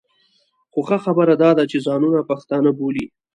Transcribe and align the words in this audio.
خو 0.71 0.79
ښه 0.87 0.97
خبره 1.05 1.33
دا 1.43 1.51
ده 1.57 1.63
چې 1.71 1.77
ځانونه 1.87 2.19
پښتانه 2.29 2.69
بولي. 2.77 3.05